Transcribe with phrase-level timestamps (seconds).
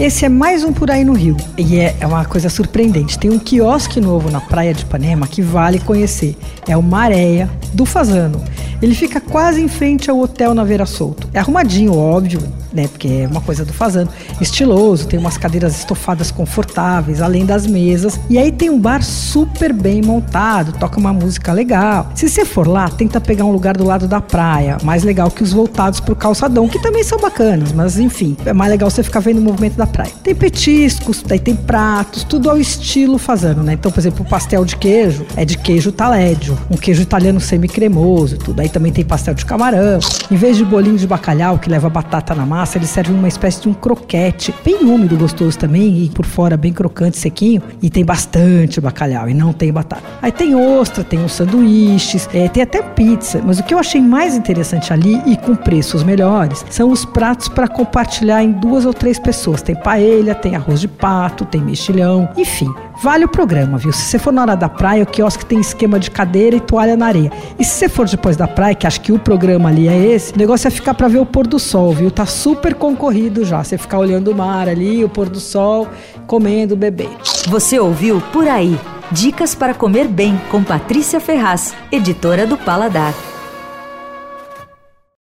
[0.00, 3.18] Esse é mais um por aí no Rio e é, é uma coisa surpreendente.
[3.18, 6.38] Tem um quiosque novo na praia de Ipanema que vale conhecer.
[6.66, 8.42] É o Maréia do Fazano.
[8.80, 11.28] Ele fica quase em frente ao hotel Naveira Solto.
[11.34, 12.40] É arrumadinho, óbvio,
[12.72, 12.88] né?
[12.88, 14.10] Porque é uma coisa do fazano.
[14.40, 18.18] Estiloso, tem umas cadeiras estofadas confortáveis, além das mesas.
[18.28, 22.10] E aí tem um bar super bem montado, toca uma música legal.
[22.14, 25.42] Se você for lá, tenta pegar um lugar do lado da praia, mais legal que
[25.42, 29.20] os voltados pro calçadão, que também são bacanas, mas enfim, é mais legal você ficar
[29.20, 30.12] vendo o movimento da praia.
[30.22, 33.74] Tem petiscos, daí tem pratos, tudo ao estilo fazano, né?
[33.74, 38.38] Então, por exemplo, o pastel de queijo é de queijo talédio, um queijo italiano semi-cremoso,
[38.38, 38.60] tudo.
[38.60, 39.98] Aí também tem pastel de camarão.
[40.30, 43.62] Em vez de bolinho de bacalhau que leva batata na massa, eles servem uma espécie
[43.62, 47.62] de um croquete, bem úmido, gostoso também, e por fora bem crocante, sequinho.
[47.82, 50.02] E tem bastante bacalhau e não tem batata.
[50.22, 53.42] Aí tem ostra, tem os sanduíches, é, tem até pizza.
[53.44, 57.48] Mas o que eu achei mais interessante ali e com preços melhores são os pratos
[57.48, 59.62] para compartilhar em duas ou três pessoas.
[59.62, 62.72] Tem paella, tem arroz de pato, tem mexilhão, enfim.
[63.02, 63.92] Vale o programa, viu?
[63.92, 66.98] Se você for na hora da praia, o quiosque tem esquema de cadeira e toalha
[66.98, 67.32] na areia.
[67.58, 70.34] E se você for depois da praia, que acho que o programa ali é esse,
[70.34, 72.10] o negócio é ficar para ver o pôr do sol, viu?
[72.10, 73.64] Tá super concorrido já.
[73.64, 75.88] Você ficar olhando o mar ali, o pôr do sol,
[76.26, 77.16] comendo, bebendo.
[77.48, 78.78] Você ouviu Por Aí.
[79.10, 83.14] Dicas para comer bem com Patrícia Ferraz, editora do Paladar.